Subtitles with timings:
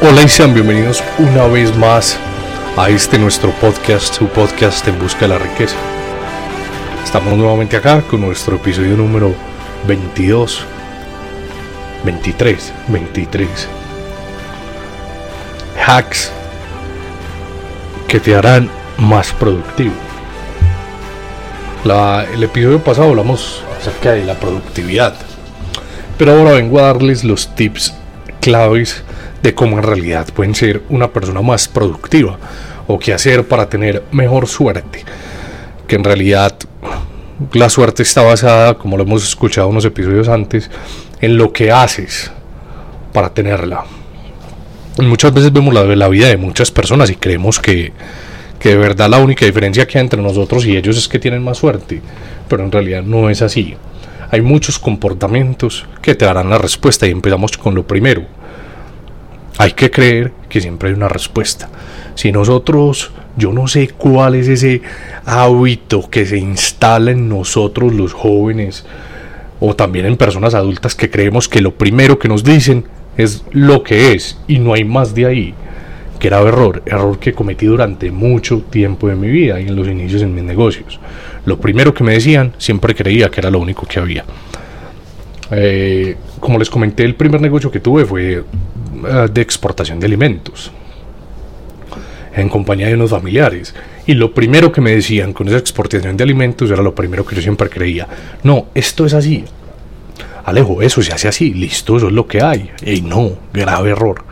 [0.00, 2.16] Hola y sean bienvenidos una vez más
[2.76, 5.74] a este nuestro podcast, su podcast en busca de la riqueza.
[7.02, 9.34] Estamos nuevamente acá con nuestro episodio número
[9.88, 10.64] 22,
[12.04, 13.68] 23, 23.
[15.84, 16.30] Hacks
[18.06, 19.94] que te harán más productivo.
[22.32, 25.16] El episodio pasado hablamos acerca de la productividad,
[26.16, 27.94] pero ahora vengo a darles los tips
[28.40, 29.02] claves
[29.42, 32.38] de cómo en realidad pueden ser una persona más productiva
[32.86, 35.04] o qué hacer para tener mejor suerte.
[35.86, 36.54] Que en realidad
[37.52, 40.70] la suerte está basada, como lo hemos escuchado unos episodios antes,
[41.20, 42.32] en lo que haces
[43.12, 43.84] para tenerla.
[44.98, 47.92] muchas veces vemos la, la vida de muchas personas y creemos que,
[48.58, 51.42] que de verdad la única diferencia que hay entre nosotros y ellos es que tienen
[51.42, 52.02] más suerte,
[52.48, 53.76] pero en realidad no es así.
[54.30, 58.26] Hay muchos comportamientos que te darán la respuesta y empezamos con lo primero
[59.58, 61.68] hay que creer que siempre hay una respuesta.
[62.14, 64.82] Si nosotros, yo no sé cuál es ese
[65.26, 68.86] hábito que se instala en nosotros los jóvenes
[69.60, 72.84] o también en personas adultas que creemos que lo primero que nos dicen
[73.16, 75.54] es lo que es y no hay más de ahí.
[76.20, 79.88] Que era error, error que cometí durante mucho tiempo de mi vida y en los
[79.88, 81.00] inicios en mis negocios.
[81.44, 84.24] Lo primero que me decían siempre creía que era lo único que había.
[85.50, 88.44] Eh, como les comenté, el primer negocio que tuve fue
[89.30, 90.72] de exportación de alimentos
[92.34, 93.74] en compañía de unos familiares.
[94.06, 97.36] Y lo primero que me decían con esa exportación de alimentos era lo primero que
[97.36, 98.06] yo siempre creía.
[98.42, 99.44] No, esto es así.
[100.44, 102.70] Alejo, eso se hace así, listo, eso es lo que hay.
[102.86, 104.24] Y no, grave error.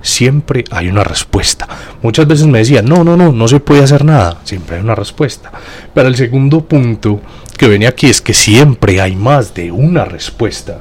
[0.00, 1.68] Siempre hay una respuesta.
[2.00, 4.38] Muchas veces me decían, no, no, no, no se puede hacer nada.
[4.44, 5.52] Siempre hay una respuesta.
[5.92, 7.20] Pero el segundo punto
[7.58, 10.80] que venía aquí es que siempre hay más de una respuesta.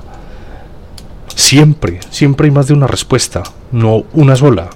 [1.37, 4.71] Siempre, siempre hay más de una respuesta, no una sola.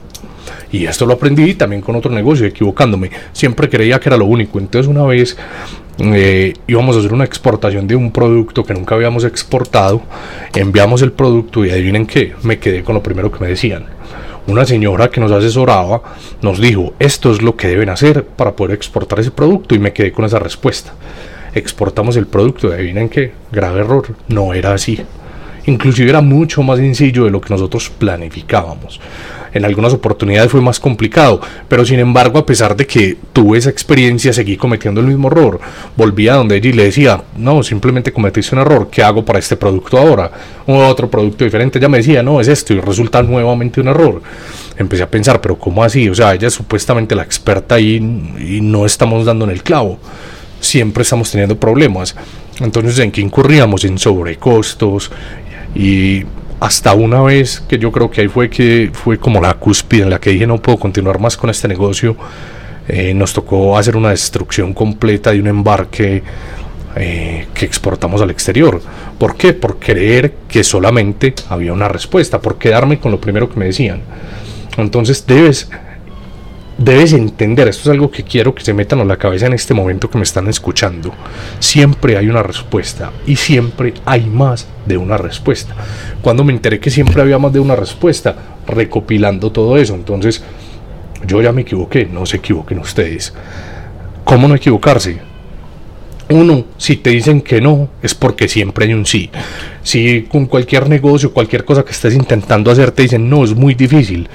[0.71, 3.09] Y esto lo aprendí también con otro negocio, equivocándome.
[3.33, 4.59] Siempre creía que era lo único.
[4.59, 5.35] Entonces una vez
[5.97, 10.03] eh, íbamos a hacer una exportación de un producto que nunca habíamos exportado.
[10.53, 13.87] Enviamos el producto y adivinen qué, me quedé con lo primero que me decían.
[14.45, 16.03] Una señora que nos asesoraba
[16.43, 19.93] nos dijo, esto es lo que deben hacer para poder exportar ese producto y me
[19.93, 20.93] quedé con esa respuesta.
[21.55, 25.03] Exportamos el producto y adivinen qué, grave error, no era así.
[25.65, 28.99] Inclusive era mucho más sencillo de lo que nosotros planificábamos.
[29.53, 33.69] En algunas oportunidades fue más complicado, pero sin embargo, a pesar de que tuve esa
[33.69, 35.59] experiencia, seguí cometiendo el mismo error.
[35.97, 39.39] Volví a donde ella y le decía, no, simplemente cometiste un error, ¿qué hago para
[39.39, 40.31] este producto ahora?
[40.65, 44.21] otro producto diferente, ella me decía, no, es esto, y resulta nuevamente un error.
[44.77, 46.07] Empecé a pensar, pero ¿cómo así?
[46.07, 49.99] O sea, ella es supuestamente la experta y, y no estamos dando en el clavo.
[50.61, 52.15] Siempre estamos teniendo problemas.
[52.59, 53.83] Entonces, ¿en qué incurríamos?
[53.83, 55.11] En sobrecostos,
[55.75, 56.23] y
[56.59, 60.09] hasta una vez que yo creo que ahí fue que fue como la cúspide en
[60.11, 62.15] la que dije no puedo continuar más con este negocio,
[62.87, 66.23] eh, nos tocó hacer una destrucción completa de un embarque
[66.95, 68.81] eh, que exportamos al exterior.
[69.17, 69.53] ¿Por qué?
[69.53, 74.01] Por creer que solamente había una respuesta, por quedarme con lo primero que me decían.
[74.77, 75.69] Entonces debes
[76.83, 79.73] debes entender, esto es algo que quiero que se metan a la cabeza en este
[79.73, 81.13] momento que me están escuchando.
[81.59, 85.75] Siempre hay una respuesta y siempre hay más de una respuesta.
[86.21, 88.35] Cuando me enteré que siempre había más de una respuesta,
[88.67, 90.43] recopilando todo eso, entonces
[91.25, 93.33] yo ya me equivoqué, no se equivoquen ustedes.
[94.23, 95.19] ¿Cómo no equivocarse?
[96.29, 99.29] Uno, si te dicen que no, es porque siempre hay un sí.
[99.83, 103.75] Si con cualquier negocio, cualquier cosa que estés intentando hacer, te dicen no, es muy
[103.75, 104.27] difícil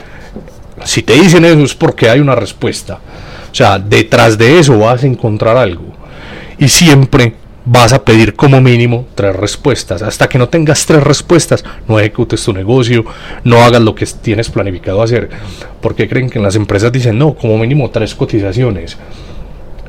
[0.86, 3.00] si te dicen eso es porque hay una respuesta.
[3.50, 5.84] O sea, detrás de eso vas a encontrar algo.
[6.58, 10.02] Y siempre vas a pedir como mínimo tres respuestas.
[10.02, 13.04] Hasta que no tengas tres respuestas, no ejecutes tu negocio,
[13.44, 15.30] no hagas lo que tienes planificado hacer.
[15.80, 18.96] Porque creen que en las empresas dicen, no, como mínimo tres cotizaciones.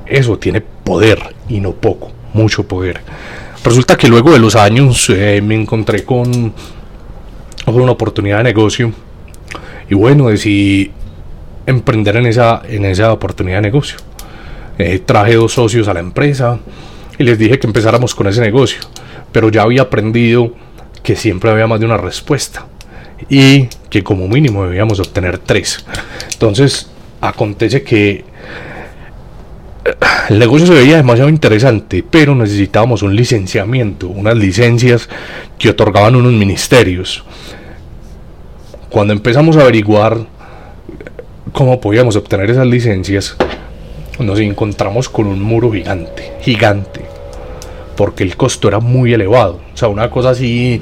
[0.06, 3.02] Eso tiene poder y no poco, mucho poder.
[3.64, 6.54] Resulta que luego de los años eh, me encontré con,
[7.66, 8.94] con una oportunidad de negocio
[9.90, 10.92] y bueno, decidí
[11.66, 13.98] emprender en esa, en esa oportunidad de negocio.
[14.78, 16.60] Eh, traje dos socios a la empresa
[17.18, 18.80] y les dije que empezáramos con ese negocio.
[19.32, 20.54] Pero ya había aprendido
[21.04, 22.68] que siempre había más de una respuesta
[23.30, 25.86] y que como mínimo debíamos obtener tres.
[26.34, 26.90] Entonces,
[27.22, 28.26] acontece que
[29.86, 29.96] eh,
[30.30, 35.10] el negocio se veía demasiado interesante, pero necesitábamos un licenciamiento, unas licencias
[35.58, 37.24] que otorgaban unos ministerios.
[38.98, 40.18] Cuando empezamos a averiguar
[41.54, 43.36] cómo podíamos obtener esas licencias,
[44.18, 47.02] nos encontramos con un muro gigante, gigante.
[47.96, 49.60] porque el costo era muy elevado.
[49.72, 50.82] O sea, una cosa así,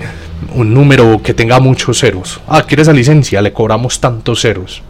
[0.54, 2.40] un número que tenga muchos ceros.
[2.48, 3.42] Ah, ¿quiere esa licencia?
[3.42, 4.82] Le cobramos tantos ceros.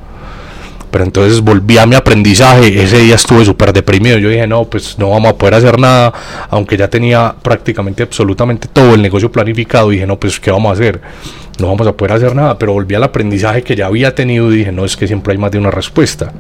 [0.92, 2.84] Pero entonces volví a mi aprendizaje.
[2.84, 4.20] Ese día estuve súper deprimido.
[4.20, 6.14] Yo dije, no, pues no vamos a poder hacer nada.
[6.52, 9.90] Aunque ya tenía prácticamente absolutamente todo el negocio planificado.
[9.90, 11.02] Dije, no, pues ¿qué vamos a hacer?
[11.60, 12.58] No vamos a poder hacer nada.
[12.58, 15.38] Pero volví al aprendizaje que ya había tenido y dije, no, es que siempre hay
[15.38, 16.32] más de una respuesta.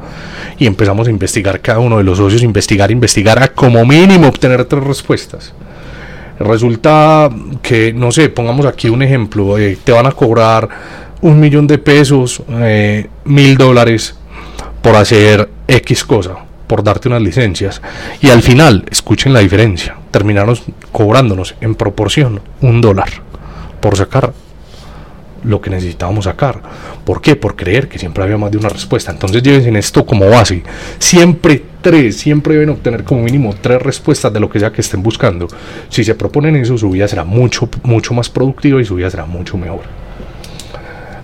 [0.57, 4.65] Y empezamos a investigar cada uno de los socios, investigar, investigar, a como mínimo obtener
[4.65, 5.53] tres respuestas.
[6.39, 7.29] Resulta
[7.61, 9.57] que, no sé, pongamos aquí un ejemplo.
[9.57, 10.67] Eh, te van a cobrar
[11.21, 14.15] un millón de pesos, eh, mil dólares
[14.81, 16.35] por hacer X cosa,
[16.67, 17.81] por darte unas licencias.
[18.21, 20.57] Y al final, escuchen la diferencia, terminaron
[20.91, 23.09] cobrándonos en proporción un dólar
[23.79, 24.33] por sacar
[25.45, 26.61] lo que necesitábamos sacar.
[27.05, 27.35] ¿Por qué?
[27.35, 29.11] Por creer que siempre había más de una respuesta.
[29.11, 30.63] Entonces en esto como base.
[30.99, 35.03] Siempre tres, siempre deben obtener como mínimo tres respuestas de lo que sea que estén
[35.03, 35.47] buscando.
[35.89, 39.25] Si se proponen eso, su vida será mucho, mucho más productiva y su vida será
[39.25, 39.81] mucho mejor.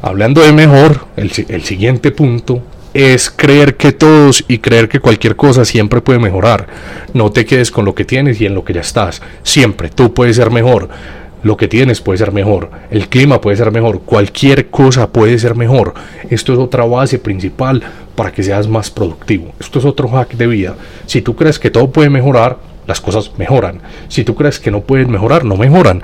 [0.01, 2.62] Hablando de mejor, el, el siguiente punto
[2.94, 6.67] es creer que todos y creer que cualquier cosa siempre puede mejorar.
[7.13, 9.21] No te quedes con lo que tienes y en lo que ya estás.
[9.44, 10.89] Siempre tú puedes ser mejor.
[11.43, 12.69] Lo que tienes puede ser mejor.
[12.91, 14.01] El clima puede ser mejor.
[14.01, 15.93] Cualquier cosa puede ser mejor.
[16.29, 17.81] Esto es otra base principal
[18.15, 19.53] para que seas más productivo.
[19.59, 20.75] Esto es otro hack de vida.
[21.07, 22.57] Si tú crees que todo puede mejorar,
[22.88, 23.79] las cosas mejoran.
[24.07, 26.03] Si tú crees que no pueden mejorar, no mejoran.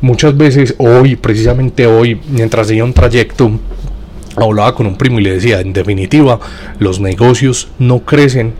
[0.00, 3.50] Muchas veces hoy, precisamente hoy, mientras seguía un trayecto,
[4.36, 6.40] hablaba con un primo y le decía, en definitiva,
[6.78, 8.54] los negocios no crecen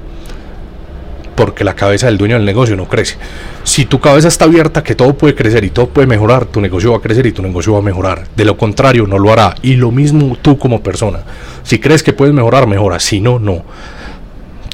[1.40, 3.16] porque la cabeza del dueño del negocio no crece.
[3.64, 6.90] Si tu cabeza está abierta que todo puede crecer y todo puede mejorar, tu negocio
[6.90, 8.28] va a crecer y tu negocio va a mejorar.
[8.36, 9.54] De lo contrario, no lo hará.
[9.62, 11.20] Y lo mismo tú como persona.
[11.62, 13.00] Si crees que puedes mejorar, mejora.
[13.00, 13.62] Si no, no.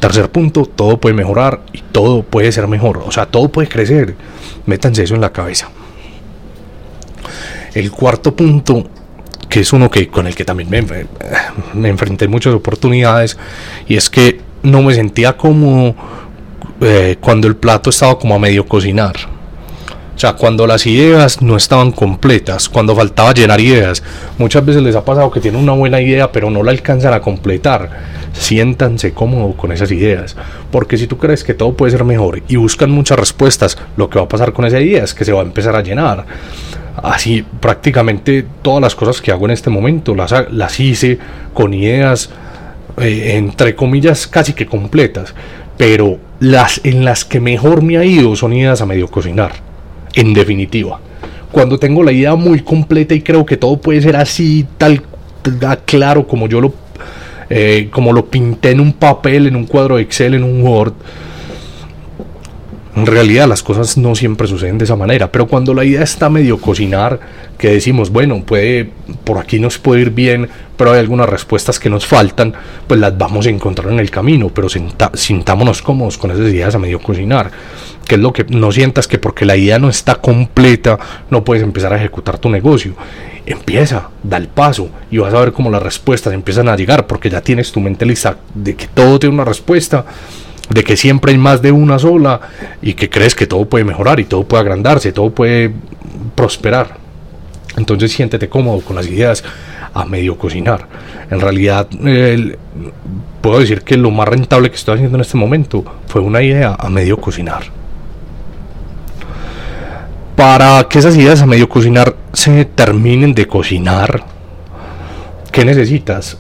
[0.01, 3.05] Tercer punto, todo puede mejorar y todo puede ser mejor.
[3.07, 4.17] O sea, todo puede crecer.
[4.67, 5.69] Métanse eso en la cabeza.
[7.75, 8.89] El cuarto punto
[9.49, 10.85] que es uno que con el que también me,
[11.75, 13.39] me enfrenté muchas oportunidades
[13.87, 15.95] y es que no me sentía como
[16.81, 19.17] eh, cuando el plato estaba como a medio cocinar.
[20.17, 24.03] O sea, cuando las ideas no estaban completas, cuando faltaba llenar ideas.
[24.39, 27.21] Muchas veces les ha pasado que tienen una buena idea pero no la alcanzan a
[27.21, 27.91] completar.
[28.33, 30.35] Siéntanse cómodos con esas ideas.
[30.71, 34.19] Porque si tú crees que todo puede ser mejor y buscan muchas respuestas, lo que
[34.19, 36.25] va a pasar con esa idea es que se va a empezar a llenar
[37.03, 41.19] así prácticamente todas las cosas que hago en este momento las, las hice
[41.53, 42.31] con ideas
[42.97, 45.35] eh, entre comillas casi que completas
[45.77, 49.53] pero las en las que mejor me ha ido son ideas a medio cocinar
[50.15, 51.01] en definitiva.
[51.53, 55.03] Cuando tengo la idea muy completa y creo que todo puede ser así tal
[55.85, 56.75] claro como yo lo
[57.49, 60.93] eh, como lo pinté en un papel en un cuadro de Excel en un Word
[62.97, 66.31] en realidad las cosas no siempre suceden de esa manera, pero cuando la idea está
[66.31, 67.21] medio cocinar,
[67.59, 68.91] que decimos, bueno, puede,
[69.23, 70.49] por aquí nos puede ir bien,
[70.79, 72.55] pero hay algunas respuestas que nos faltan,
[72.87, 74.69] pues las vamos a encontrar en el camino, pero
[75.13, 77.51] sintámonos cómodos con esas ideas a medio cocinar,
[78.07, 80.99] que es lo que no sientas que porque la idea no está completa,
[81.29, 82.95] no puedes empezar a ejecutar tu negocio.
[83.45, 87.29] Empieza, da el paso y vas a ver cómo las respuestas empiezan a llegar, porque
[87.29, 90.07] ya tienes tu mente lista de que todo tiene una respuesta
[90.71, 92.41] de que siempre hay más de una sola
[92.83, 95.73] y que crees que todo puede mejorar y todo puede agrandarse, todo puede
[96.35, 96.97] prosperar.
[97.77, 99.45] Entonces siéntete cómodo con las ideas
[99.95, 100.87] a medio cocinar.
[101.31, 101.89] En realidad,
[103.41, 106.77] puedo decir que lo más rentable que estoy haciendo en este momento fue una idea
[106.79, 107.65] a medio cocinar.
[110.37, 114.25] Para que esas ideas a medio cocinar se terminen de cocinar,
[115.51, 116.37] ¿qué necesitas?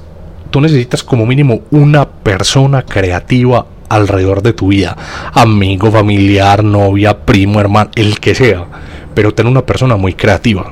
[0.50, 4.97] Tú necesitas como mínimo una persona creativa alrededor de tu vida,
[5.33, 8.64] amigo, familiar, novia, primo, hermano, el que sea,
[9.14, 10.71] pero ten una persona muy creativa.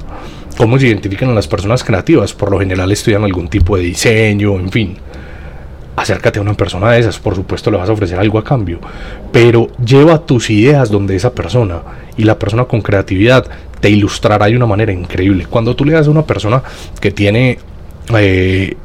[0.57, 2.33] ¿Cómo se identifican a las personas creativas?
[2.33, 4.97] Por lo general estudian algún tipo de diseño, en fin.
[5.97, 8.81] Acércate a una persona de esas, por supuesto le vas a ofrecer algo a cambio,
[9.33, 11.83] pero lleva tus ideas donde esa persona
[12.17, 13.47] y la persona con creatividad
[13.81, 15.47] te ilustrará de una manera increíble.
[15.49, 16.63] Cuando tú le das a una persona
[17.01, 17.59] que tiene
[18.17, 18.77] eh,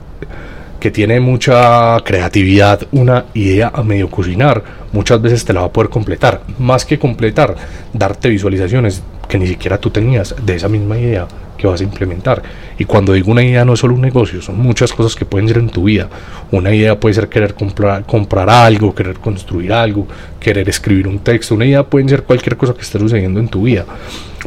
[0.79, 5.73] que tiene mucha creatividad, una idea a medio cocinar, muchas veces te la va a
[5.73, 6.41] poder completar.
[6.57, 7.55] Más que completar,
[7.93, 12.41] darte visualizaciones que ni siquiera tú tenías de esa misma idea que vas a implementar.
[12.77, 15.47] Y cuando digo una idea no es solo un negocio, son muchas cosas que pueden
[15.47, 16.07] ser en tu vida.
[16.51, 20.07] Una idea puede ser querer comprar, comprar algo, querer construir algo,
[20.39, 21.55] querer escribir un texto.
[21.55, 23.85] Una idea puede ser cualquier cosa que esté sucediendo en tu vida.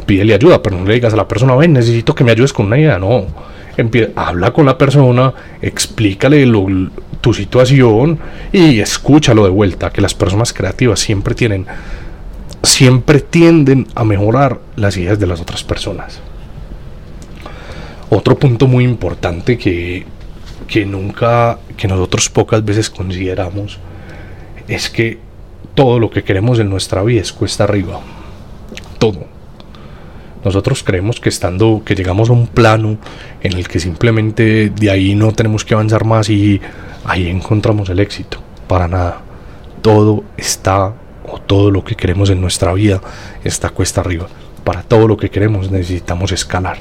[0.05, 2.65] Pídele ayuda, pero no le digas a la persona, ven, necesito que me ayudes con
[2.65, 2.97] una idea.
[2.97, 3.27] No,
[4.15, 6.45] habla con la persona, explícale
[7.21, 8.19] tu situación
[8.51, 11.65] y escúchalo de vuelta, que las personas creativas siempre tienen
[12.63, 16.21] siempre tienden a mejorar las ideas de las otras personas.
[18.09, 20.05] Otro punto muy importante que,
[20.67, 23.79] que nunca, que nosotros pocas veces consideramos,
[24.67, 25.19] es que
[25.75, 27.99] todo lo que queremos en nuestra vida es cuesta arriba.
[28.97, 29.32] Todo.
[30.43, 32.97] Nosotros creemos que estando, que llegamos a un plano
[33.41, 36.59] en el que simplemente de ahí no tenemos que avanzar más y
[37.05, 38.39] ahí encontramos el éxito.
[38.67, 39.21] Para nada.
[39.81, 40.93] Todo está,
[41.25, 43.01] o todo lo que queremos en nuestra vida
[43.43, 44.27] está cuesta arriba.
[44.63, 46.77] Para todo lo que queremos necesitamos escalar.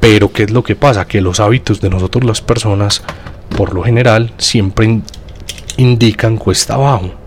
[0.00, 1.06] Pero ¿qué es lo que pasa?
[1.06, 3.02] Que los hábitos de nosotros las personas,
[3.56, 5.00] por lo general, siempre
[5.76, 7.19] indican cuesta abajo.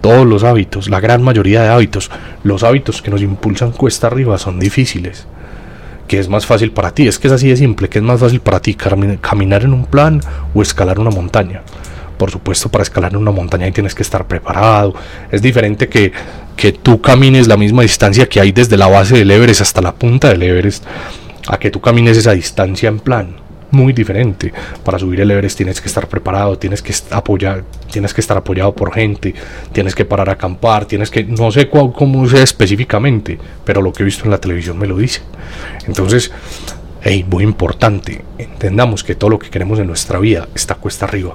[0.00, 2.10] Todos los hábitos, la gran mayoría de hábitos,
[2.44, 5.26] los hábitos que nos impulsan cuesta arriba son difíciles.
[6.06, 7.06] ¿Qué es más fácil para ti?
[7.06, 7.88] Es que es así de simple.
[7.88, 8.74] ¿Qué es más fácil para ti?
[8.74, 10.20] ¿Caminar en un plan
[10.54, 11.62] o escalar una montaña?
[12.16, 14.94] Por supuesto, para escalar en una montaña tienes que estar preparado.
[15.30, 16.12] Es diferente que,
[16.56, 19.94] que tú camines la misma distancia que hay desde la base del Everest hasta la
[19.94, 20.84] punta del Everest,
[21.46, 24.52] a que tú camines esa distancia en plan muy diferente.
[24.84, 28.74] Para subir el Everest tienes que estar preparado, tienes que apoyar, tienes que estar apoyado
[28.74, 29.34] por gente,
[29.72, 34.02] tienes que parar a acampar, tienes que no sé cómo sea específicamente, pero lo que
[34.02, 35.20] he visto en la televisión me lo dice.
[35.86, 36.30] Entonces,
[37.02, 41.34] hey, muy importante, entendamos que todo lo que queremos en nuestra vida está cuesta arriba.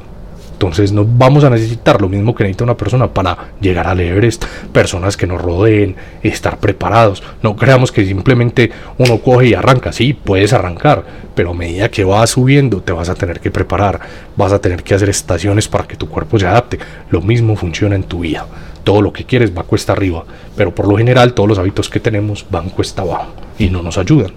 [0.64, 4.46] Entonces no vamos a necesitar lo mismo que necesita una persona para llegar al Everest,
[4.72, 7.22] personas que nos rodeen, estar preparados.
[7.42, 9.92] No creamos que simplemente uno coge y arranca.
[9.92, 11.04] Sí, puedes arrancar,
[11.36, 14.00] pero a medida que vas subiendo te vas a tener que preparar,
[14.38, 16.80] vas a tener que hacer estaciones para que tu cuerpo se adapte.
[17.10, 18.48] Lo mismo funciona en tu vida.
[18.86, 20.24] Todo lo que quieres va cuesta arriba,
[20.56, 23.98] pero por lo general todos los hábitos que tenemos van cuesta abajo y no nos
[23.98, 24.32] ayudan.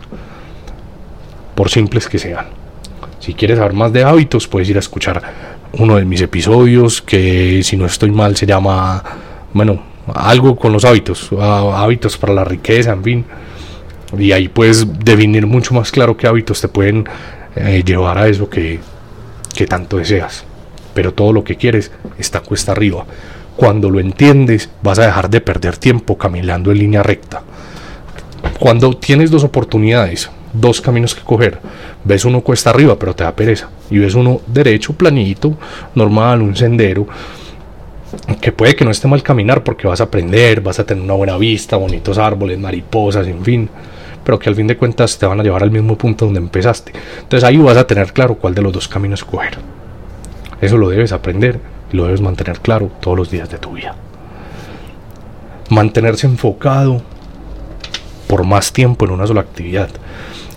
[1.54, 2.46] Por simples que sean.
[3.20, 5.22] Si quieres saber más de hábitos, puedes ir a escuchar
[5.78, 9.02] uno de mis episodios que si no estoy mal se llama,
[9.52, 9.82] bueno,
[10.14, 13.24] algo con los hábitos, hábitos para la riqueza, en fin.
[14.16, 17.06] Y ahí puedes definir mucho más claro qué hábitos te pueden
[17.56, 18.78] eh, llevar a eso que,
[19.54, 20.44] que tanto deseas.
[20.94, 23.04] Pero todo lo que quieres está cuesta arriba.
[23.56, 27.42] Cuando lo entiendes, vas a dejar de perder tiempo caminando en línea recta.
[28.58, 31.58] Cuando tienes dos oportunidades, dos caminos que coger.
[32.04, 33.68] Ves uno cuesta arriba, pero te da pereza.
[33.90, 35.54] Y ves uno derecho, planito,
[35.94, 37.06] normal, un sendero.
[38.40, 41.14] Que puede que no esté mal caminar porque vas a aprender, vas a tener una
[41.14, 43.68] buena vista, bonitos árboles, mariposas, en fin.
[44.24, 46.92] Pero que al fin de cuentas te van a llevar al mismo punto donde empezaste.
[47.20, 49.58] Entonces ahí vas a tener claro cuál de los dos caminos coger.
[50.60, 51.60] Eso lo debes aprender
[51.92, 53.94] y lo debes mantener claro todos los días de tu vida.
[55.68, 57.02] Mantenerse enfocado
[58.26, 59.88] por más tiempo en una sola actividad.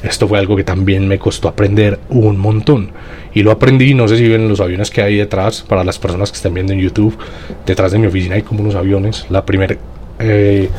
[0.03, 2.91] Esto fue algo que también me costó aprender un montón.
[3.33, 6.31] Y lo aprendí, no sé si ven los aviones que hay detrás, para las personas
[6.31, 7.17] que estén viendo en YouTube,
[7.65, 9.25] detrás de mi oficina hay como unos aviones.
[9.29, 9.75] La primera
[10.19, 10.69] eh,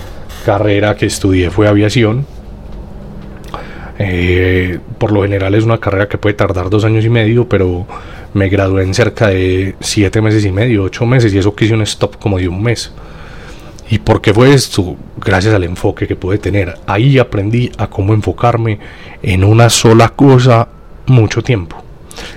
[0.44, 2.26] carrera que estudié fue aviación.
[3.98, 7.86] Eh, por lo general es una carrera que puede tardar dos años y medio, pero
[8.32, 11.82] me gradué en cerca de siete meses y medio, ocho meses, y eso quise un
[11.82, 12.92] stop como de un mes.
[13.90, 14.97] ¿Y por qué fue esto?
[15.16, 16.78] Gracias al enfoque que pude tener.
[16.87, 18.78] Ahí aprendí a cómo enfocarme
[19.20, 20.68] en una sola cosa
[21.06, 21.82] mucho tiempo.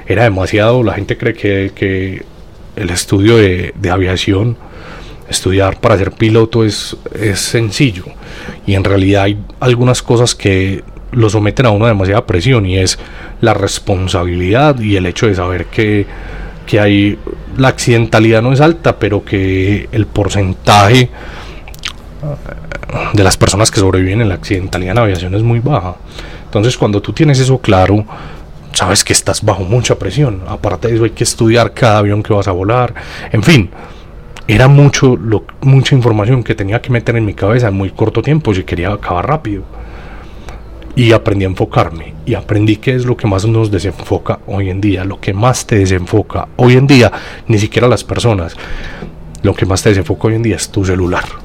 [0.07, 2.23] Era demasiado, la gente cree que,
[2.75, 4.57] el estudio de, aviación,
[5.29, 8.05] estudiar para ser piloto es, es sencillo.
[8.65, 12.79] Y en realidad hay algunas cosas que lo someten a uno a demasiada presión y
[12.79, 12.97] es
[13.41, 16.07] la responsabilidad y el hecho de saber que,
[16.65, 17.19] que hay
[17.57, 21.11] la accidentalidad no es alta, pero que el porcentaje
[23.13, 25.95] de las personas que sobreviven en la accidentalidad en aviación es muy baja.
[26.45, 28.05] Entonces cuando tú tienes eso claro,
[28.73, 30.41] sabes que estás bajo mucha presión.
[30.47, 32.93] Aparte de eso hay que estudiar cada avión que vas a volar.
[33.31, 33.69] En fin,
[34.47, 35.17] era mucho,
[35.61, 38.91] mucha información que tenía que meter en mi cabeza en muy corto tiempo si quería
[38.91, 39.63] acabar rápido.
[40.95, 42.13] Y aprendí a enfocarme.
[42.25, 45.03] Y aprendí qué es lo que más nos desenfoca hoy en día.
[45.03, 47.11] Lo que más te desenfoca hoy en día,
[47.47, 48.55] ni siquiera las personas.
[49.41, 51.42] Lo que más te desenfoca hoy en día es tu celular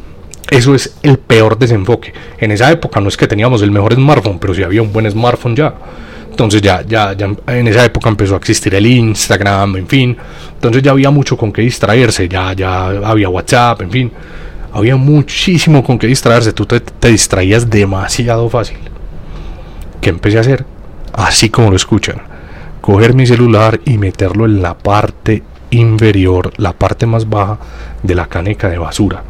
[0.50, 2.12] eso es el peor desenfoque.
[2.38, 5.11] En esa época no es que teníamos el mejor smartphone, pero sí había un buen
[5.11, 5.75] smartphone ya.
[6.31, 10.17] Entonces ya, ya, ya en esa época empezó a existir el Instagram, en fin.
[10.55, 14.12] Entonces ya había mucho con qué distraerse, ya, ya había WhatsApp, en fin.
[14.73, 16.52] Había muchísimo con qué distraerse.
[16.52, 18.78] Tú te, te distraías demasiado fácil.
[20.00, 20.64] ¿Qué empecé a hacer?
[21.12, 22.23] Así como lo escuchan.
[22.81, 27.59] Coger mi celular y meterlo en la parte inferior, la parte más baja
[28.02, 29.25] de la caneca de basura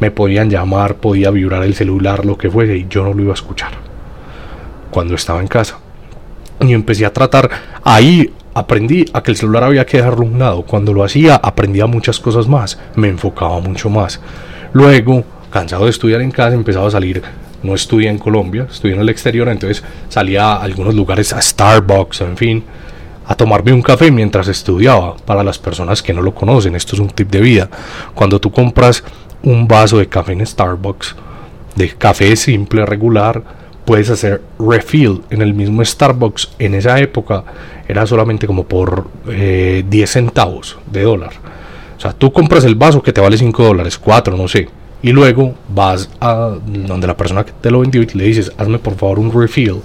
[0.00, 3.32] me podían llamar, podía vibrar el celular, lo que fuese, y yo no lo iba
[3.32, 3.72] a escuchar.
[4.90, 5.78] Cuando estaba en casa.
[6.60, 7.50] Y empecé a tratar,
[7.82, 10.62] ahí aprendí a que el celular había que dejarlo a un lado.
[10.62, 14.20] Cuando lo hacía, aprendía muchas cosas más, me enfocaba mucho más.
[14.72, 17.22] Luego, cansado de estudiar en casa, empezaba a salir.
[17.62, 22.20] No estudié en Colombia, estudié en el exterior, entonces salía a algunos lugares, a Starbucks,
[22.20, 22.64] en fin,
[23.26, 25.16] a tomarme un café mientras estudiaba.
[25.16, 27.68] Para las personas que no lo conocen, esto es un tip de vida.
[28.14, 29.02] Cuando tú compras
[29.44, 31.14] un vaso de café en Starbucks,
[31.76, 33.42] de café simple, regular,
[33.84, 36.52] puedes hacer refill en el mismo Starbucks.
[36.58, 37.44] En esa época
[37.86, 41.32] era solamente como por 10 eh, centavos de dólar.
[41.96, 44.68] O sea, tú compras el vaso que te vale 5 dólares, 4, no sé.
[45.04, 48.78] Y luego vas a donde la persona que te lo vendió y le dices, hazme
[48.78, 49.82] por favor un refill.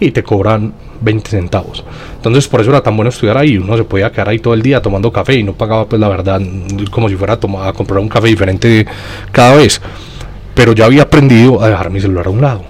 [0.00, 1.84] Y te cobran 20 centavos.
[2.16, 3.58] Entonces por eso era tan bueno estudiar ahí.
[3.58, 6.08] Uno se podía quedar ahí todo el día tomando café y no pagaba pues la
[6.08, 6.42] verdad
[6.90, 8.84] como si fuera a, a comprar un café diferente
[9.30, 9.80] cada vez.
[10.52, 12.64] Pero ya había aprendido a dejar mi celular a un lado.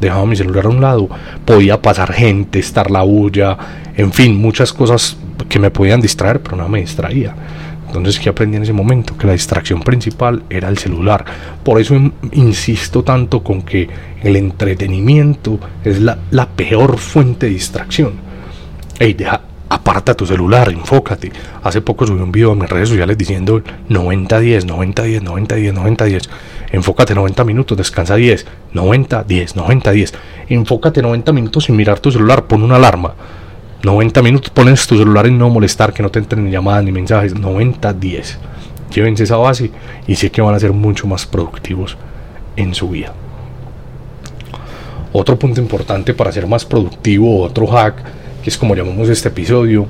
[0.00, 1.08] Dejaba mi celular a un lado.
[1.44, 3.56] Podía pasar gente, estar la bulla,
[3.96, 5.16] en fin, muchas cosas
[5.48, 7.36] que me podían distraer, pero no me distraía.
[7.98, 9.16] Entonces, ¿qué aprendí en ese momento?
[9.16, 11.24] Que la distracción principal era el celular.
[11.62, 11.94] Por eso
[12.32, 13.88] insisto tanto con que
[14.22, 16.18] el entretenimiento es la,
[16.56, 18.14] peor fuente de distracción.
[18.98, 21.30] Ey, deja, aparta tu celular, enfócate.
[21.62, 26.28] Hace poco subí un video a mis redes sociales diciendo 90-10, 90-10, 90-10, 90-10.
[26.72, 30.12] Enfócate 90 minutos, descansa 10, 90-10, 90-10.
[30.48, 33.14] Enfócate 90 minutos sin mirar tu celular, pon una alarma.
[33.82, 36.92] 90 minutos, pones tu celular en no molestar, que no te entren ni llamadas ni
[36.92, 37.34] mensajes.
[37.34, 38.36] 90-10.
[38.94, 39.70] Llévense esa base
[40.06, 41.96] y sé que van a ser mucho más productivos
[42.56, 43.12] en su vida.
[45.12, 47.96] Otro punto importante para ser más productivo, otro hack,
[48.42, 49.86] que es como llamamos este episodio,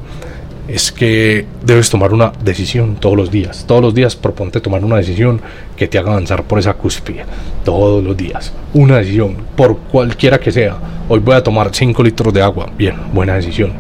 [0.69, 3.65] es que debes tomar una decisión todos los días.
[3.67, 5.41] Todos los días proponte tomar una decisión
[5.77, 7.25] que te haga avanzar por esa cúspide.
[7.65, 8.53] Todos los días.
[8.75, 10.77] Una decisión, por cualquiera que sea.
[11.09, 12.69] Hoy voy a tomar 5 litros de agua.
[12.77, 13.75] Bien, buena decisión.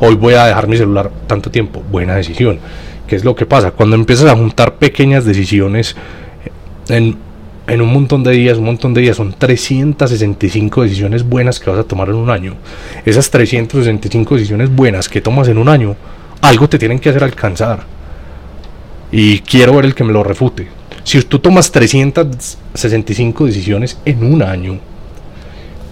[0.00, 1.82] Hoy voy a dejar mi celular tanto tiempo.
[1.90, 2.58] Buena decisión.
[3.06, 3.72] ¿Qué es lo que pasa?
[3.72, 5.94] Cuando empiezas a juntar pequeñas decisiones
[6.88, 7.16] en,
[7.66, 11.80] en un montón de días, un montón de días, son 365 decisiones buenas que vas
[11.80, 12.54] a tomar en un año.
[13.04, 15.96] Esas 365 decisiones buenas que tomas en un año
[16.40, 17.84] algo te tienen que hacer alcanzar.
[19.12, 20.68] Y quiero ver el que me lo refute.
[21.04, 24.78] Si tú tomas 365 decisiones en un año,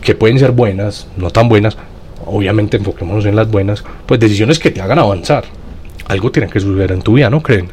[0.03, 1.77] que pueden ser buenas, no tan buenas,
[2.25, 5.45] obviamente enfoquémonos en las buenas, pues decisiones que te hagan avanzar.
[6.07, 7.71] Algo tiene que suceder en tu vida, ¿no creen?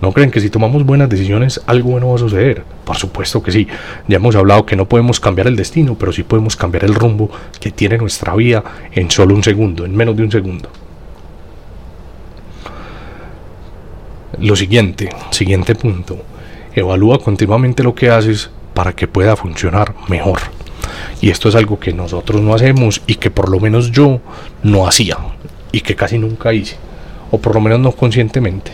[0.00, 2.62] ¿No creen que si tomamos buenas decisiones algo bueno va a suceder?
[2.84, 3.66] Por supuesto que sí.
[4.06, 7.30] Ya hemos hablado que no podemos cambiar el destino, pero sí podemos cambiar el rumbo
[7.60, 8.62] que tiene nuestra vida
[8.92, 10.70] en solo un segundo, en menos de un segundo.
[14.40, 16.16] Lo siguiente, siguiente punto,
[16.72, 20.38] evalúa continuamente lo que haces para que pueda funcionar mejor.
[21.20, 24.20] Y esto es algo que nosotros no hacemos y que por lo menos yo
[24.62, 25.18] no hacía
[25.72, 26.76] y que casi nunca hice,
[27.32, 28.70] o por lo menos no conscientemente.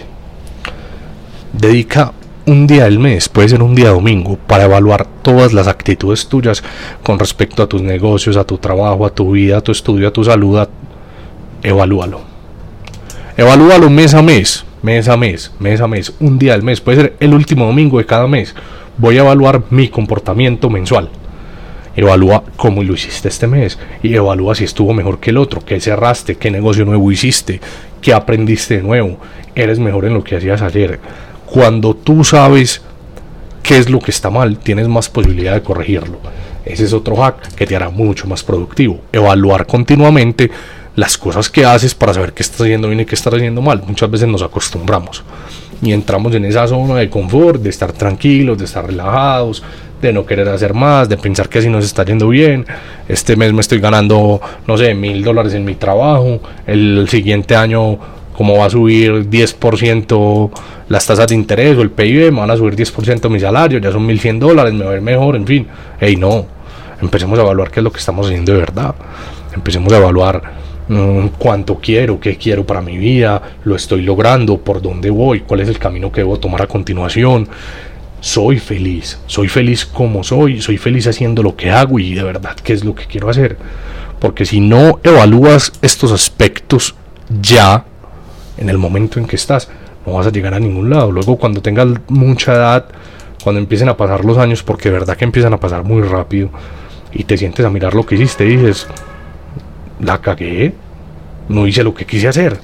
[1.54, 2.12] Dedica
[2.44, 6.62] un día del mes, puede ser un día domingo, para evaluar todas las actitudes tuyas
[7.02, 10.12] con respecto a tus negocios, a tu trabajo, a tu vida, a tu estudio, a
[10.12, 10.68] tu salud.
[11.62, 12.20] Evalúalo.
[13.38, 17.00] Evalúalo mes a mes mes a mes, mes a mes, un día al mes, puede
[17.00, 18.54] ser el último domingo de cada mes.
[18.98, 21.08] Voy a evaluar mi comportamiento mensual.
[21.96, 25.80] Evalúa cómo lo hiciste este mes y evalúa si estuvo mejor que el otro, qué
[25.80, 27.62] cerraste, qué negocio nuevo hiciste,
[28.02, 29.16] qué aprendiste de nuevo,
[29.54, 31.00] eres mejor en lo que hacías ayer.
[31.46, 32.82] Cuando tú sabes
[33.62, 36.18] qué es lo que está mal, tienes más posibilidad de corregirlo.
[36.66, 39.00] Ese es otro hack que te hará mucho más productivo.
[39.12, 40.50] Evaluar continuamente
[40.96, 43.82] las cosas que haces para saber qué estás haciendo bien y qué estás haciendo mal.
[43.86, 45.24] Muchas veces nos acostumbramos
[45.82, 49.62] y entramos en esa zona de confort, de estar tranquilos, de estar relajados,
[50.00, 52.64] de no querer hacer más, de pensar que así nos está yendo bien.
[53.08, 56.40] Este mes me estoy ganando, no sé, mil dólares en mi trabajo.
[56.66, 57.98] El siguiente año,
[58.36, 60.50] como va a subir 10%
[60.88, 63.90] las tasas de interés o el PIB, me van a subir 10% mi salario, ya
[63.90, 65.66] son 1100 dólares, me va a ir mejor, en fin.
[65.98, 66.46] Hey, no.
[67.00, 68.94] Empecemos a evaluar qué es lo que estamos haciendo de verdad.
[69.54, 70.42] Empecemos a evaluar
[71.38, 75.68] cuánto quiero, qué quiero para mi vida, lo estoy logrando, por dónde voy, cuál es
[75.68, 77.48] el camino que debo tomar a continuación.
[78.20, 82.56] Soy feliz, soy feliz como soy, soy feliz haciendo lo que hago y de verdad
[82.56, 83.58] qué es lo que quiero hacer.
[84.18, 86.94] Porque si no evalúas estos aspectos
[87.40, 87.84] ya,
[88.56, 89.68] en el momento en que estás,
[90.06, 91.10] no vas a llegar a ningún lado.
[91.10, 92.86] Luego cuando tengas mucha edad,
[93.42, 96.50] cuando empiecen a pasar los años, porque de verdad que empiezan a pasar muy rápido,
[97.12, 98.86] y te sientes a mirar lo que hiciste y dices,
[100.04, 100.74] la cagué,
[101.48, 102.58] no hice lo que quise hacer.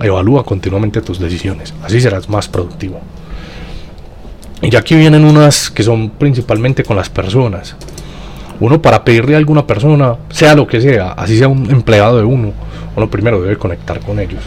[0.00, 3.00] Evalúa continuamente tus decisiones, así serás más productivo.
[4.62, 7.76] Y aquí vienen unas que son principalmente con las personas.
[8.60, 12.24] Uno para pedirle a alguna persona, sea lo que sea, así sea un empleado de
[12.24, 12.52] uno,
[12.96, 14.40] uno primero debe conectar con ellos.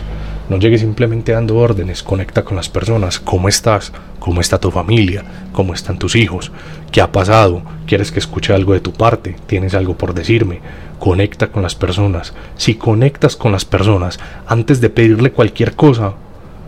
[0.49, 3.19] No llegues simplemente dando órdenes, conecta con las personas.
[3.19, 3.91] ¿Cómo estás?
[4.19, 5.25] ¿Cómo está tu familia?
[5.51, 6.53] ¿Cómo están tus hijos?
[6.89, 7.63] ¿Qué ha pasado?
[7.85, 9.35] ¿Quieres que escuche algo de tu parte?
[9.45, 10.61] ¿Tienes algo por decirme?
[10.99, 12.33] Conecta con las personas.
[12.55, 16.13] Si conectas con las personas antes de pedirle cualquier cosa,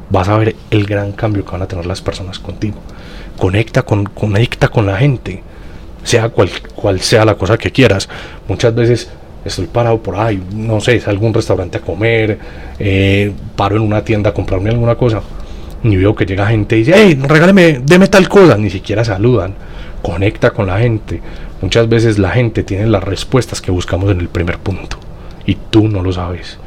[0.10, 2.80] vas a ver el gran cambio que van a tener las personas contigo.
[3.38, 5.42] Conecta con, conecta con la gente,
[6.04, 8.10] sea cual, cual sea la cosa que quieras.
[8.50, 9.10] Muchas veces
[9.46, 12.38] estoy parado por ahí, no sé, es algún restaurante a comer,
[12.78, 15.22] eh, paro en una tienda a comprarme alguna cosa,
[15.84, 19.54] y veo que llega gente y dice, hey, regáleme, deme tal cosa, ni siquiera saludan,
[20.02, 21.22] conecta con la gente.
[21.62, 24.98] Muchas veces la gente tiene las respuestas que buscamos en el primer punto,
[25.46, 26.58] y tú no lo sabes.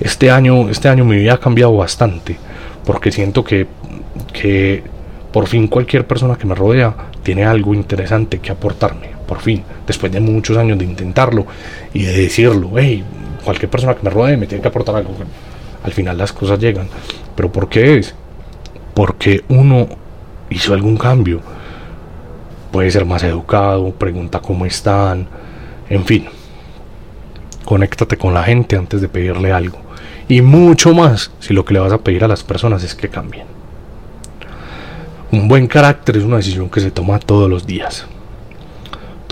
[0.00, 2.36] Este año, este año mi vida ha cambiado bastante,
[2.84, 3.66] porque siento que,
[4.32, 4.82] que
[5.32, 10.12] por fin cualquier persona que me rodea tiene algo interesante que aportarme por fin, después
[10.12, 11.46] de muchos años de intentarlo
[11.92, 13.04] y de decirlo, hey,
[13.44, 15.10] cualquier persona que me rodee me tiene que aportar algo.
[15.82, 16.88] Al final las cosas llegan.
[17.34, 18.14] ¿Pero por qué es?
[18.94, 19.88] Porque uno
[20.50, 21.40] hizo algún cambio.
[22.70, 25.26] Puede ser más educado, pregunta cómo están,
[25.88, 26.26] en fin.
[27.64, 29.78] Conéctate con la gente antes de pedirle algo.
[30.28, 33.08] Y mucho más si lo que le vas a pedir a las personas es que
[33.08, 33.46] cambien.
[35.30, 38.06] Un buen carácter es una decisión que se toma todos los días.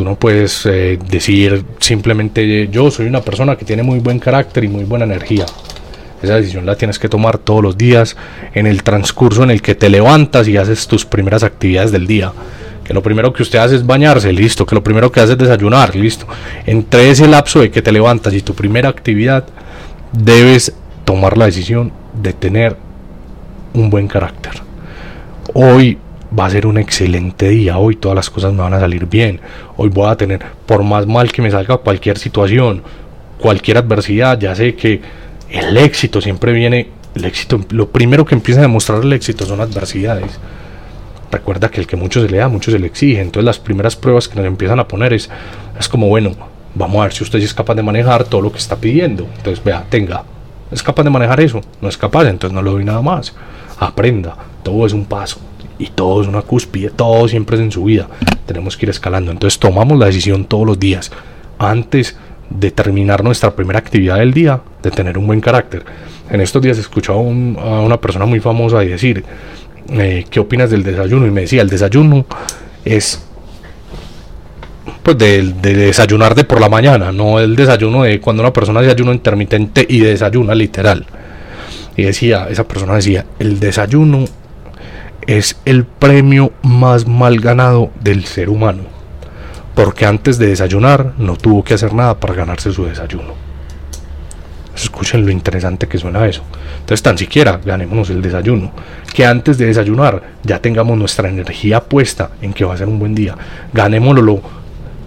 [0.01, 4.65] Tú no puedes eh, decir simplemente yo soy una persona que tiene muy buen carácter
[4.65, 5.45] y muy buena energía.
[6.23, 8.17] Esa decisión la tienes que tomar todos los días
[8.55, 12.33] en el transcurso en el que te levantas y haces tus primeras actividades del día.
[12.83, 14.65] Que lo primero que usted hace es bañarse, listo.
[14.65, 16.27] Que lo primero que hace es desayunar, listo.
[16.65, 19.45] Entre ese lapso de que te levantas y tu primera actividad,
[20.13, 20.73] debes
[21.05, 22.75] tomar la decisión de tener
[23.75, 24.53] un buen carácter.
[25.53, 25.99] Hoy
[26.39, 29.41] va a ser un excelente día, hoy todas las cosas me van a salir bien,
[29.77, 32.83] hoy voy a tener, por más mal que me salga cualquier situación,
[33.39, 35.01] cualquier adversidad, ya sé que
[35.51, 39.61] el éxito siempre viene, el éxito, lo primero que empieza a demostrar el éxito son
[39.61, 40.39] adversidades.
[41.33, 43.97] Recuerda que el que mucho se le da, mucho se le exige, entonces las primeras
[43.97, 45.29] pruebas que nos empiezan a poner es,
[45.79, 46.33] es como, bueno,
[46.75, 49.63] vamos a ver si usted es capaz de manejar todo lo que está pidiendo, entonces
[49.65, 50.25] vea, tenga,
[50.71, 53.35] es capaz de manejar eso, no es capaz, entonces no le doy nada más,
[53.79, 55.41] aprenda, todo es un paso
[55.81, 58.07] y todo es una cúspide, todo siempre es en su vida.
[58.45, 59.33] Tenemos que ir escalando.
[59.33, 61.11] Entonces tomamos la decisión todos los días,
[61.59, 62.17] antes
[62.51, 65.85] de terminar nuestra primera actividad del día, de tener un buen carácter.
[66.29, 69.25] En estos días he escuchado a una persona muy famosa decir,
[69.91, 71.27] eh, ¿qué opinas del desayuno?
[71.27, 72.27] Y me decía, el desayuno
[72.85, 73.25] es
[75.03, 78.83] pues de, de, desayunar de por la mañana, no el desayuno de cuando una persona
[78.83, 81.07] desayuno intermitente y desayuna literal.
[81.97, 84.27] Y decía, esa persona decía, el desayuno
[85.27, 88.83] es el premio más mal ganado del ser humano,
[89.75, 93.35] porque antes de desayunar no tuvo que hacer nada para ganarse su desayuno.
[94.75, 96.43] Escuchen lo interesante que suena eso.
[96.81, 98.73] Entonces, tan siquiera ganémonos el desayuno.
[99.13, 102.99] Que antes de desayunar ya tengamos nuestra energía puesta en que va a ser un
[102.99, 103.37] buen día.
[103.75, 104.41] Ganémoslo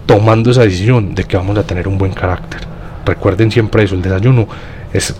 [0.06, 2.60] tomando esa decisión de que vamos a tener un buen carácter.
[3.04, 4.46] Recuerden siempre eso, el desayuno
[4.92, 5.14] es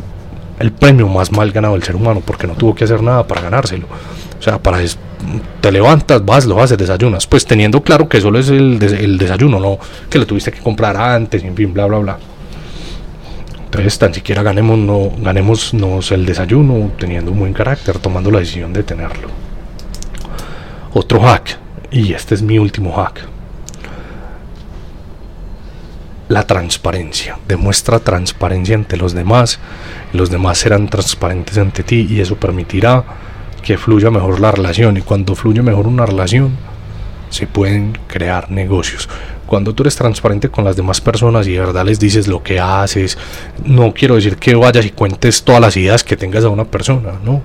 [0.58, 3.40] el premio más mal ganado del ser humano porque no tuvo que hacer nada para
[3.40, 3.86] ganárselo.
[4.38, 4.78] O sea, para
[5.60, 7.26] te levantas, vas, lo haces, desayunas.
[7.26, 9.78] Pues teniendo claro que solo es el, el desayuno, no
[10.10, 12.18] que lo tuviste que comprar antes, en fin, bla, bla, bla.
[13.64, 18.72] Entonces, tan siquiera ganemos, no, ganémonos el desayuno teniendo un buen carácter, tomando la decisión
[18.72, 19.28] de tenerlo.
[20.92, 21.58] Otro hack,
[21.90, 23.33] y este es mi último hack.
[26.28, 27.38] La transparencia.
[27.46, 29.58] Demuestra transparencia ante los demás.
[30.12, 33.04] Los demás serán transparentes ante ti y eso permitirá
[33.62, 36.56] que fluya mejor la relación y cuando fluye mejor una relación
[37.30, 39.08] se pueden crear negocios.
[39.46, 42.60] Cuando tú eres transparente con las demás personas y de verdad les dices lo que
[42.60, 43.18] haces,
[43.64, 47.12] no quiero decir que vayas y cuentes todas las ideas que tengas a una persona,
[47.24, 47.42] no,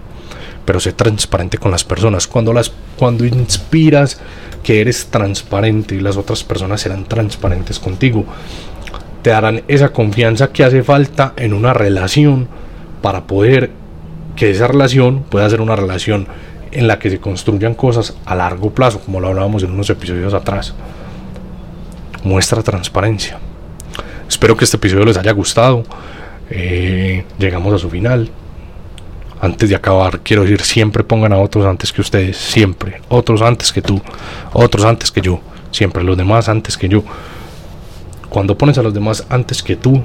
[0.70, 2.28] pero sé transparente con las personas.
[2.28, 4.22] Cuando las cuando inspiras
[4.62, 8.24] que eres transparente y las otras personas serán transparentes contigo,
[9.24, 12.48] te darán esa confianza que hace falta en una relación
[13.02, 13.72] para poder
[14.36, 16.28] que esa relación pueda ser una relación
[16.72, 20.36] en la que se construyan cosas a largo plazo, como lo hablábamos en unos episodios
[20.36, 20.76] atrás.
[22.24, 23.40] Muestra transparencia.
[24.28, 25.84] Espero que este episodio les haya gustado.
[26.52, 28.30] Eh, llegamos a su final.
[29.42, 33.02] Antes de acabar, quiero decir, siempre pongan a otros antes que ustedes, siempre.
[33.08, 34.02] Otros antes que tú,
[34.54, 35.40] otros antes que yo,
[35.72, 37.04] siempre los demás antes que yo.
[38.30, 40.04] Cuando pones a los demás antes que tú,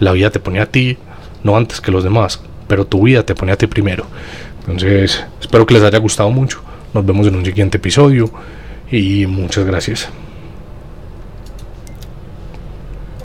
[0.00, 0.98] la vida te pone a ti,
[1.42, 4.06] no antes que los demás pero tu vida te pone a ti primero.
[4.60, 6.60] Entonces, espero que les haya gustado mucho.
[6.92, 8.30] Nos vemos en un siguiente episodio
[8.90, 10.08] y muchas gracias.